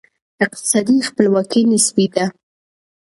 [0.45, 2.25] اقتصادي خپلواکي نسبي ده.